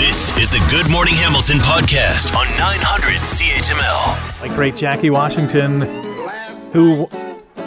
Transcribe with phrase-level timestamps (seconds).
[0.00, 4.40] This is the Good Morning Hamilton podcast on 900 CHML.
[4.40, 5.82] Like great Jackie Washington,
[6.72, 7.06] who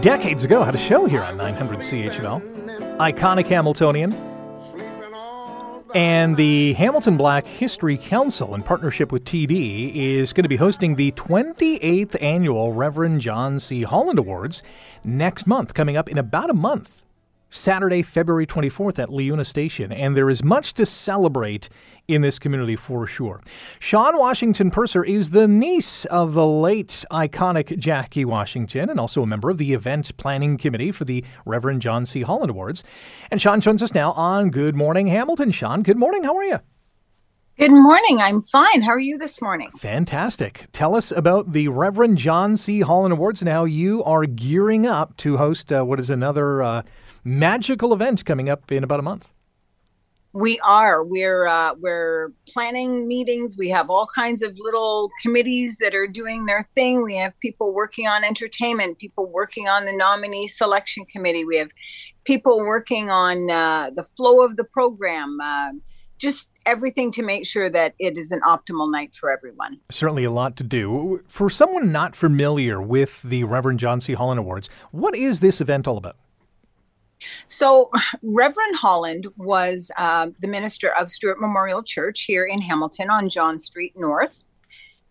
[0.00, 2.96] decades ago had a show here on 900 CHML.
[2.96, 4.14] Iconic Hamiltonian.
[5.94, 10.96] And the Hamilton Black History Council, in partnership with TD, is going to be hosting
[10.96, 13.82] the 28th annual Reverend John C.
[13.82, 14.62] Holland Awards
[15.04, 17.04] next month, coming up in about a month.
[17.54, 21.68] Saturday, February 24th at LIUNA Station, and there is much to celebrate
[22.08, 23.40] in this community for sure.
[23.78, 29.26] Shawn Washington Purser is the niece of the late iconic Jackie Washington and also a
[29.26, 32.22] member of the event planning committee for the Reverend John C.
[32.22, 32.82] Holland Awards.
[33.30, 35.50] And Shawn joins us now on Good Morning Hamilton.
[35.50, 36.24] Shawn, good morning.
[36.24, 36.58] How are you?
[37.56, 38.18] Good morning.
[38.20, 38.82] I'm fine.
[38.82, 39.70] How are you this morning?
[39.78, 40.66] Fantastic.
[40.72, 42.80] Tell us about the Reverend John C.
[42.80, 46.82] Holland Awards and how you are gearing up to host uh, what is another uh,
[47.22, 49.32] magical event coming up in about a month.
[50.32, 51.04] We are.
[51.04, 53.56] We're uh, we're planning meetings.
[53.56, 57.04] We have all kinds of little committees that are doing their thing.
[57.04, 61.44] We have people working on entertainment, people working on the nominee selection committee.
[61.44, 61.70] We have
[62.24, 65.38] people working on uh, the flow of the program.
[65.40, 65.70] Uh,
[66.18, 69.80] just everything to make sure that it is an optimal night for everyone.
[69.90, 71.20] Certainly a lot to do.
[71.28, 74.14] For someone not familiar with the Reverend John C.
[74.14, 76.16] Holland Awards, what is this event all about?
[77.46, 77.90] So,
[78.22, 83.60] Reverend Holland was uh, the minister of Stewart Memorial Church here in Hamilton on John
[83.60, 84.44] Street North.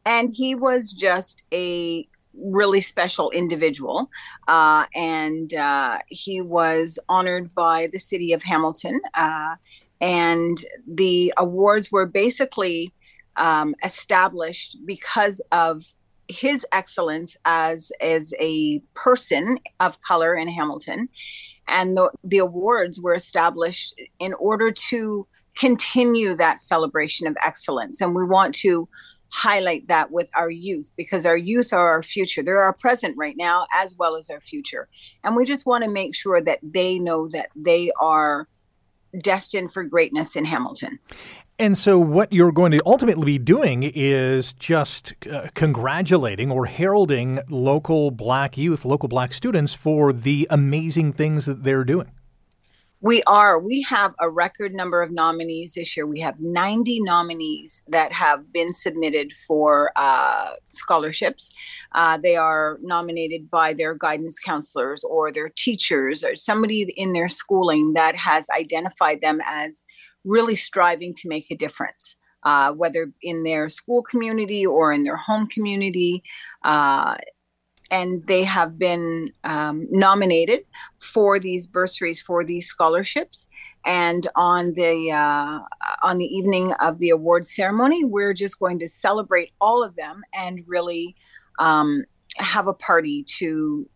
[0.05, 4.09] And he was just a really special individual.
[4.47, 8.99] Uh, and uh, he was honored by the city of Hamilton.
[10.03, 12.93] And the awards were basically
[13.37, 15.85] um, established because of
[16.27, 21.07] his excellence as as a person of color in Hamilton.
[21.69, 28.01] And the, the awards were established in order to continue that celebration of excellence.
[28.01, 28.89] And we want to
[29.29, 32.43] highlight that with our youth because our youth are our future.
[32.43, 34.89] They're our present right now as well as our future.
[35.23, 38.49] And we just want to make sure that they know that they are
[39.19, 40.99] destined for greatness in hamilton
[41.59, 47.39] and so, what you're going to ultimately be doing is just uh, congratulating or heralding
[47.47, 52.11] local black youth, local black students for the amazing things that they're doing.
[53.03, 53.59] We are.
[53.59, 56.07] We have a record number of nominees this year.
[56.07, 61.49] We have 90 nominees that have been submitted for uh, scholarships.
[61.93, 67.27] Uh, they are nominated by their guidance counselors or their teachers or somebody in their
[67.27, 69.83] schooling that has identified them as
[70.23, 75.17] really striving to make a difference, uh, whether in their school community or in their
[75.17, 76.23] home community.
[77.91, 80.65] And they have been um, nominated
[80.97, 83.49] for these bursaries for these scholarships.
[83.85, 85.59] And on the uh,
[86.03, 90.23] on the evening of the award ceremony we're just going to celebrate all of them
[90.33, 91.15] and really
[91.59, 92.03] um,
[92.37, 93.87] have a party to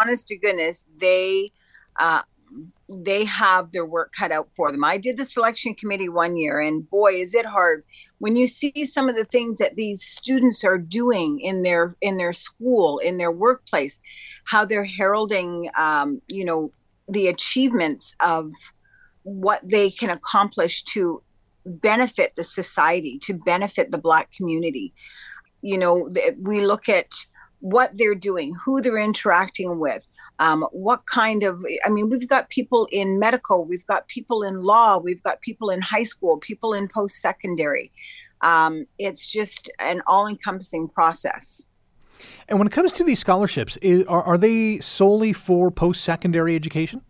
[0.00, 1.50] honest to goodness, they
[1.98, 2.22] uh,
[2.88, 4.84] they have their work cut out for them.
[4.84, 7.84] I did the selection committee one year, and boy, is it hard
[8.18, 12.16] when you see some of the things that these students are doing in their in
[12.16, 14.00] their school, in their workplace,
[14.44, 16.70] how they're heralding, um, you know,
[17.08, 18.50] the achievements of
[19.24, 21.22] what they can accomplish to
[21.66, 24.92] benefit the society, to benefit the Black community.
[25.62, 26.10] You know,
[26.40, 27.12] we look at
[27.60, 30.02] what they're doing, who they're interacting with,
[30.38, 34.60] um, what kind of i mean we've got people in medical we've got people in
[34.62, 37.92] law we've got people in high school people in post-secondary.
[38.40, 41.62] Um, it's just an all-encompassing process.
[42.48, 43.76] And when it comes to these scholarships
[44.08, 47.02] are, are they solely for post-secondary education?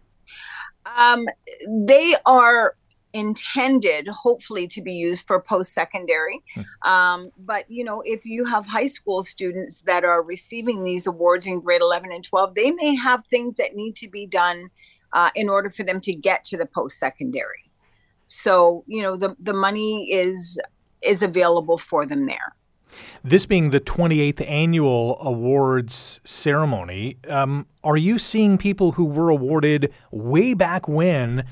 [0.97, 1.26] Um,
[1.69, 2.76] they are
[3.14, 6.62] intended hopefully to be used for post-secondary hmm.
[6.82, 11.46] um, but you know if you have high school students that are receiving these awards
[11.46, 14.69] in grade 11 and 12 they may have things that need to be done
[15.12, 17.70] uh, in order for them to get to the post-secondary
[18.26, 20.61] So you know the the money is
[21.02, 22.56] is available for them there.
[23.22, 29.93] This being the 28th annual awards ceremony, um, are you seeing people who were awarded
[30.11, 31.44] way back when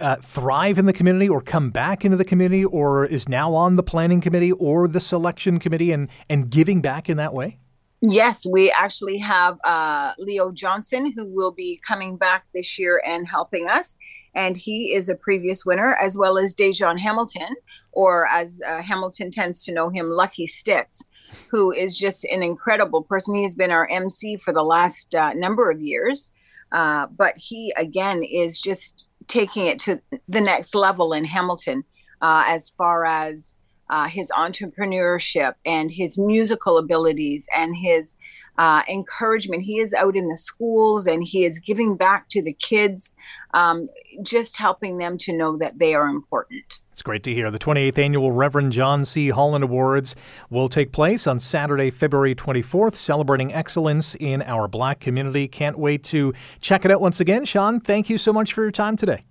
[0.00, 3.76] uh, thrive in the community or come back into the community or is now on
[3.76, 7.58] the planning committee or the selection committee and, and giving back in that way?
[8.00, 13.26] Yes, we actually have uh, Leo Johnson who will be coming back this year and
[13.26, 13.96] helping us.
[14.34, 17.56] And he is a previous winner, as well as Dejon Hamilton,
[17.90, 21.02] or as uh, Hamilton tends to know him, Lucky Sticks,
[21.50, 23.34] who is just an incredible person.
[23.34, 26.30] He has been our MC for the last uh, number of years.
[26.70, 31.84] Uh, but he, again, is just taking it to the next level in Hamilton
[32.20, 33.54] uh, as far as
[33.90, 38.14] uh, his entrepreneurship and his musical abilities and his
[38.58, 39.62] uh, encouragement.
[39.62, 43.14] He is out in the schools and he is giving back to the kids,
[43.54, 43.88] um,
[44.22, 46.80] just helping them to know that they are important.
[46.98, 47.48] It's great to hear.
[47.52, 49.28] The 28th annual Reverend John C.
[49.28, 50.16] Holland Awards
[50.50, 55.46] will take place on Saturday, February 24th, celebrating excellence in our black community.
[55.46, 57.44] Can't wait to check it out once again.
[57.44, 59.22] Shawn, thank you so much for your time today.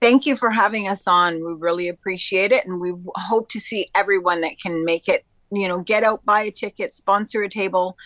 [0.00, 1.44] Thank you for having us on.
[1.44, 2.64] We really appreciate it.
[2.64, 6.42] And we hope to see everyone that can make it, you know, get out, buy
[6.42, 7.96] a ticket, sponsor a table,